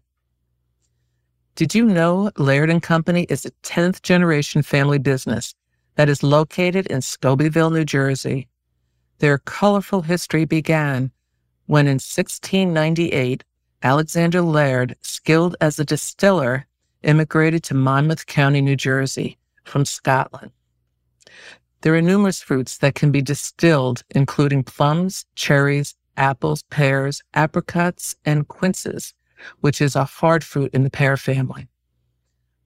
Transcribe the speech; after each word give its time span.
Did 1.55 1.73
you 1.73 1.85
know 1.85 2.29
Laird 2.37 2.69
and 2.69 2.83
Company 2.83 3.23
is 3.29 3.45
a 3.45 3.51
10th 3.63 4.03
generation 4.03 4.61
family 4.61 4.99
business 4.99 5.55
that 5.95 6.07
is 6.07 6.21
located 6.21 6.85
in 6.85 6.99
Scobeyville, 6.99 7.73
New 7.73 7.83
Jersey? 7.83 8.47
Their 9.17 9.39
colorful 9.39 10.03
history 10.03 10.45
began 10.45 11.09
when 11.65 11.87
in 11.87 11.95
1698, 11.95 13.43
Alexander 13.81 14.41
Laird, 14.41 14.95
skilled 15.01 15.55
as 15.61 15.79
a 15.79 15.85
distiller, 15.85 16.65
immigrated 17.03 17.63
to 17.63 17.73
Monmouth 17.73 18.25
County, 18.25 18.61
New 18.61 18.75
Jersey 18.75 19.37
from 19.63 19.85
Scotland. 19.85 20.51
There 21.81 21.95
are 21.95 22.01
numerous 22.01 22.41
fruits 22.41 22.77
that 22.79 22.95
can 22.95 23.09
be 23.11 23.21
distilled, 23.21 24.03
including 24.09 24.63
plums, 24.63 25.25
cherries, 25.35 25.95
apples, 26.17 26.63
pears, 26.63 27.21
apricots, 27.33 28.17
and 28.25 28.47
quinces, 28.49 29.13
which 29.61 29.79
is 29.79 29.95
a 29.95 30.03
hard 30.03 30.43
fruit 30.43 30.73
in 30.73 30.83
the 30.83 30.89
pear 30.89 31.15
family. 31.15 31.69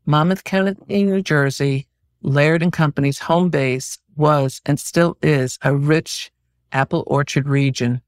Monmouth 0.07 0.43
County, 0.43 0.75
New 1.03 1.21
Jersey, 1.21 1.87
Laird 2.23 2.63
and 2.63 2.73
Company's 2.73 3.19
home 3.19 3.49
base 3.51 3.99
was 4.15 4.61
and 4.65 4.79
still 4.79 5.15
is 5.21 5.59
a 5.61 5.75
rich 5.75 6.31
apple 6.71 7.03
orchard 7.05 7.47
region 7.47 8.01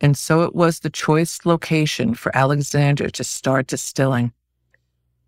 and 0.00 0.16
so 0.16 0.42
it 0.42 0.54
was 0.54 0.80
the 0.80 0.90
choice 0.90 1.40
location 1.44 2.14
for 2.14 2.36
Alexander 2.36 3.10
to 3.10 3.24
start 3.24 3.66
distilling. 3.66 4.32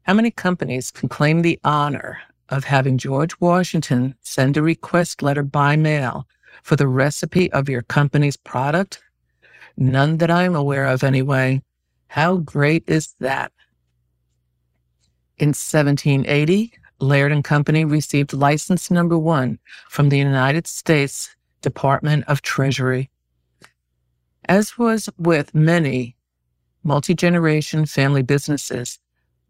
How 0.02 0.14
many 0.14 0.30
companies 0.30 0.90
can 0.90 1.08
claim 1.08 1.42
the 1.42 1.58
honor 1.64 2.18
of 2.48 2.64
having 2.64 2.98
George 2.98 3.38
Washington 3.40 4.14
send 4.20 4.56
a 4.56 4.62
request 4.62 5.22
letter 5.22 5.42
by 5.42 5.76
mail 5.76 6.26
for 6.62 6.76
the 6.76 6.88
recipe 6.88 7.50
of 7.52 7.68
your 7.68 7.82
company's 7.82 8.36
product? 8.36 9.02
None 9.76 10.18
that 10.18 10.30
I'm 10.30 10.54
aware 10.54 10.86
of, 10.86 11.04
anyway. 11.04 11.62
How 12.08 12.38
great 12.38 12.84
is 12.86 13.14
that? 13.20 13.52
In 15.38 15.48
1780, 15.48 16.72
Laird 16.98 17.32
and 17.32 17.42
Company 17.42 17.84
received 17.84 18.32
license 18.32 18.90
number 18.90 19.18
one 19.18 19.58
from 19.88 20.10
the 20.10 20.18
United 20.18 20.66
States 20.66 21.34
Department 21.62 22.24
of 22.26 22.42
Treasury. 22.42 23.10
As 24.48 24.78
was 24.78 25.08
with 25.18 25.54
many 25.54 26.16
multi 26.82 27.14
generation 27.14 27.86
family 27.86 28.22
businesses, 28.22 28.98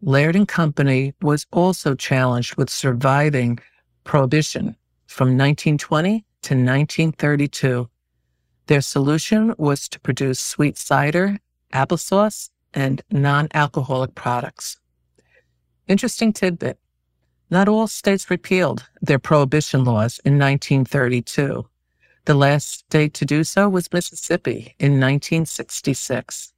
Laird 0.01 0.35
and 0.35 0.47
Company 0.47 1.13
was 1.21 1.45
also 1.51 1.95
challenged 1.95 2.55
with 2.55 2.69
surviving 2.69 3.59
prohibition 4.03 4.75
from 5.07 5.29
1920 5.29 6.25
to 6.43 6.53
1932. 6.53 7.89
Their 8.67 8.81
solution 8.81 9.53
was 9.57 9.87
to 9.89 9.99
produce 9.99 10.39
sweet 10.39 10.77
cider, 10.77 11.37
applesauce, 11.73 12.49
and 12.73 13.01
non 13.11 13.47
alcoholic 13.53 14.15
products. 14.15 14.79
Interesting 15.87 16.33
tidbit 16.33 16.79
not 17.51 17.67
all 17.67 17.85
states 17.85 18.31
repealed 18.31 18.87
their 19.01 19.19
prohibition 19.19 19.83
laws 19.83 20.19
in 20.23 20.39
1932. 20.39 21.67
The 22.25 22.35
last 22.35 22.71
state 22.71 23.15
to 23.15 23.25
do 23.25 23.43
so 23.43 23.67
was 23.67 23.91
Mississippi 23.91 24.75
in 24.77 24.99
1966. 24.99 26.53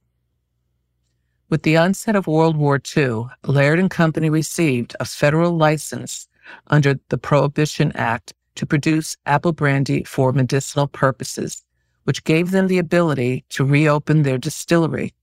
With 1.48 1.62
the 1.62 1.78
onset 1.78 2.16
of 2.16 2.26
World 2.26 2.56
War 2.56 2.78
II, 2.94 3.26
Laird 3.44 3.78
and 3.78 3.90
Company 3.90 4.28
received 4.28 4.94
a 5.00 5.06
federal 5.06 5.56
license 5.56 6.28
under 6.66 7.00
the 7.08 7.16
Prohibition 7.16 7.92
Act 7.92 8.34
to 8.56 8.66
produce 8.66 9.16
apple 9.24 9.52
brandy 9.52 10.04
for 10.04 10.32
medicinal 10.32 10.86
purposes, 10.86 11.64
which 12.04 12.24
gave 12.24 12.50
them 12.50 12.66
the 12.66 12.78
ability 12.78 13.44
to 13.48 13.64
reopen 13.64 14.22
their 14.22 14.36
distillery. 14.36 15.14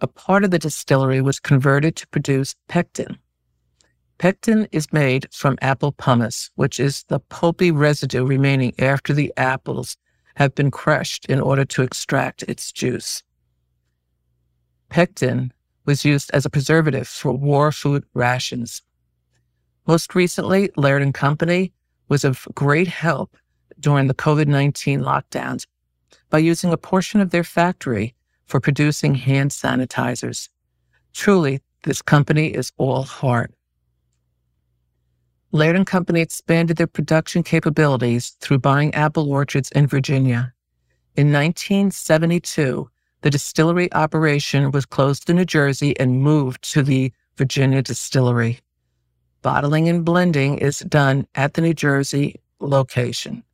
A 0.00 0.08
part 0.08 0.42
of 0.42 0.50
the 0.50 0.58
distillery 0.58 1.22
was 1.22 1.38
converted 1.38 1.94
to 1.96 2.08
produce 2.08 2.56
pectin, 2.66 3.16
Pectin 4.22 4.68
is 4.70 4.92
made 4.92 5.26
from 5.32 5.58
apple 5.60 5.90
pomace, 5.90 6.48
which 6.54 6.78
is 6.78 7.02
the 7.08 7.18
pulpy 7.18 7.72
residue 7.72 8.24
remaining 8.24 8.72
after 8.78 9.12
the 9.12 9.32
apples 9.36 9.96
have 10.36 10.54
been 10.54 10.70
crushed 10.70 11.26
in 11.26 11.40
order 11.40 11.64
to 11.64 11.82
extract 11.82 12.44
its 12.44 12.70
juice. 12.70 13.24
Pectin 14.90 15.52
was 15.86 16.04
used 16.04 16.30
as 16.32 16.46
a 16.46 16.50
preservative 16.50 17.08
for 17.08 17.32
war 17.32 17.72
food 17.72 18.04
rations. 18.14 18.82
Most 19.88 20.14
recently, 20.14 20.70
Laird 20.76 21.02
and 21.02 21.12
Company 21.12 21.72
was 22.08 22.22
of 22.22 22.46
great 22.54 22.86
help 22.86 23.36
during 23.80 24.06
the 24.06 24.14
COVID 24.14 24.46
19 24.46 25.00
lockdowns 25.00 25.66
by 26.30 26.38
using 26.38 26.72
a 26.72 26.76
portion 26.76 27.20
of 27.20 27.30
their 27.30 27.42
factory 27.42 28.14
for 28.46 28.60
producing 28.60 29.16
hand 29.16 29.50
sanitizers. 29.50 30.48
Truly, 31.12 31.60
this 31.82 32.00
company 32.00 32.54
is 32.54 32.70
all 32.76 33.02
heart. 33.02 33.52
Laird 35.54 35.76
and 35.76 35.86
Company 35.86 36.22
expanded 36.22 36.78
their 36.78 36.86
production 36.86 37.42
capabilities 37.42 38.30
through 38.40 38.58
buying 38.58 38.94
apple 38.94 39.30
orchards 39.30 39.70
in 39.72 39.86
Virginia. 39.86 40.54
In 41.14 41.30
1972, 41.30 42.88
the 43.20 43.28
distillery 43.28 43.92
operation 43.92 44.70
was 44.70 44.86
closed 44.86 45.28
in 45.28 45.36
New 45.36 45.44
Jersey 45.44 45.98
and 46.00 46.22
moved 46.22 46.62
to 46.72 46.82
the 46.82 47.12
Virginia 47.36 47.82
distillery. 47.82 48.60
Bottling 49.42 49.90
and 49.90 50.06
blending 50.06 50.56
is 50.56 50.78
done 50.78 51.26
at 51.34 51.52
the 51.52 51.60
New 51.60 51.74
Jersey 51.74 52.40
location. 52.58 53.44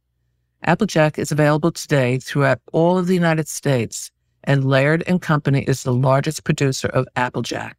Applejack 0.63 1.19
is 1.19 1.33
available 1.33 1.73
today 1.73 2.19
throughout 2.19 2.61
all 2.73 2.97
of 2.97 3.09
the 3.09 3.15
United 3.15 3.49
States, 3.49 4.13
and 4.45 4.65
Laird 4.65 5.03
and 5.09 5.21
Company 5.21 5.63
is 5.63 5.83
the 5.83 5.93
largest 5.93 6.45
producer 6.45 6.87
of 6.87 7.09
Applejack. 7.17 7.77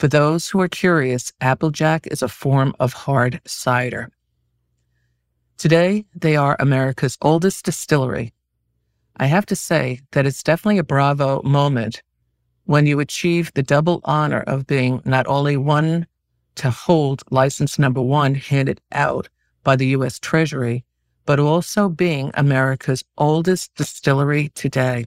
For 0.00 0.08
those 0.08 0.48
who 0.48 0.62
are 0.62 0.68
curious, 0.68 1.30
Applejack 1.42 2.06
is 2.06 2.22
a 2.22 2.28
form 2.28 2.74
of 2.80 2.94
hard 2.94 3.38
cider. 3.44 4.10
Today, 5.58 6.06
they 6.14 6.36
are 6.36 6.56
America's 6.58 7.18
oldest 7.20 7.66
distillery. 7.66 8.32
I 9.18 9.26
have 9.26 9.44
to 9.44 9.54
say 9.54 10.00
that 10.12 10.24
it's 10.24 10.42
definitely 10.42 10.78
a 10.78 10.84
bravo 10.84 11.42
moment 11.42 12.02
when 12.64 12.86
you 12.86 12.98
achieve 12.98 13.52
the 13.52 13.62
double 13.62 14.00
honor 14.04 14.40
of 14.40 14.66
being 14.66 15.02
not 15.04 15.26
only 15.26 15.58
one 15.58 16.06
to 16.54 16.70
hold 16.70 17.22
license 17.30 17.78
number 17.78 18.00
one 18.00 18.34
handed 18.34 18.80
out 18.92 19.28
by 19.64 19.76
the 19.76 19.88
U.S. 19.88 20.18
Treasury, 20.18 20.82
but 21.26 21.38
also 21.38 21.90
being 21.90 22.30
America's 22.32 23.04
oldest 23.18 23.74
distillery 23.74 24.48
today. 24.54 25.04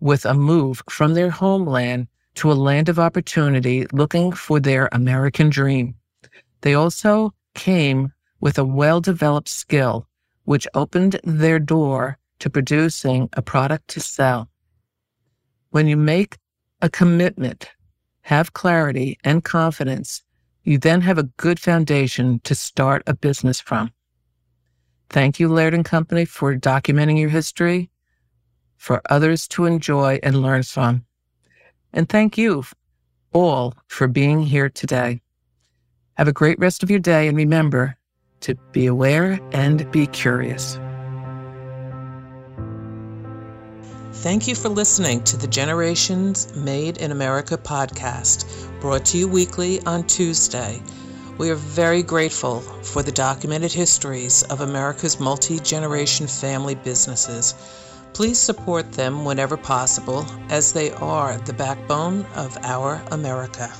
with 0.00 0.24
a 0.24 0.34
move 0.34 0.82
from 0.90 1.14
their 1.14 1.30
homeland 1.30 2.06
to 2.34 2.52
a 2.52 2.54
land 2.54 2.88
of 2.88 2.98
opportunity 2.98 3.86
looking 3.92 4.32
for 4.32 4.60
their 4.60 4.88
American 4.92 5.50
dream. 5.50 5.94
They 6.64 6.72
also 6.72 7.34
came 7.52 8.14
with 8.40 8.56
a 8.56 8.64
well-developed 8.64 9.50
skill, 9.50 10.08
which 10.44 10.66
opened 10.72 11.20
their 11.22 11.58
door 11.58 12.16
to 12.38 12.48
producing 12.48 13.28
a 13.34 13.42
product 13.42 13.88
to 13.88 14.00
sell. 14.00 14.48
When 15.72 15.86
you 15.86 15.98
make 15.98 16.38
a 16.80 16.88
commitment, 16.88 17.68
have 18.22 18.54
clarity 18.54 19.18
and 19.24 19.44
confidence, 19.44 20.22
you 20.62 20.78
then 20.78 21.02
have 21.02 21.18
a 21.18 21.28
good 21.36 21.60
foundation 21.60 22.40
to 22.44 22.54
start 22.54 23.02
a 23.06 23.12
business 23.12 23.60
from. 23.60 23.92
Thank 25.10 25.38
you, 25.38 25.48
Laird 25.50 25.74
and 25.74 25.84
Company, 25.84 26.24
for 26.24 26.56
documenting 26.56 27.20
your 27.20 27.28
history 27.28 27.90
for 28.78 29.02
others 29.10 29.46
to 29.48 29.66
enjoy 29.66 30.18
and 30.22 30.40
learn 30.40 30.62
from. 30.62 31.04
And 31.92 32.08
thank 32.08 32.38
you 32.38 32.64
all 33.34 33.74
for 33.86 34.08
being 34.08 34.40
here 34.40 34.70
today. 34.70 35.20
Have 36.16 36.28
a 36.28 36.32
great 36.32 36.58
rest 36.60 36.84
of 36.84 36.90
your 36.90 37.00
day 37.00 37.26
and 37.26 37.36
remember 37.36 37.96
to 38.40 38.54
be 38.72 38.86
aware 38.86 39.40
and 39.52 39.90
be 39.90 40.06
curious. 40.06 40.78
Thank 44.22 44.46
you 44.46 44.54
for 44.54 44.68
listening 44.68 45.24
to 45.24 45.36
the 45.36 45.48
Generations 45.48 46.54
Made 46.54 46.98
in 46.98 47.10
America 47.10 47.58
podcast, 47.58 48.46
brought 48.80 49.04
to 49.06 49.18
you 49.18 49.26
weekly 49.26 49.80
on 49.86 50.06
Tuesday. 50.06 50.80
We 51.36 51.50
are 51.50 51.56
very 51.56 52.02
grateful 52.02 52.60
for 52.60 53.02
the 53.02 53.10
documented 53.10 53.72
histories 53.72 54.44
of 54.44 54.60
America's 54.60 55.18
multi 55.18 55.58
generation 55.58 56.28
family 56.28 56.76
businesses. 56.76 57.54
Please 58.12 58.38
support 58.38 58.92
them 58.92 59.24
whenever 59.24 59.56
possible, 59.56 60.24
as 60.48 60.72
they 60.72 60.92
are 60.92 61.36
the 61.38 61.52
backbone 61.52 62.24
of 62.36 62.56
our 62.62 63.02
America. 63.10 63.72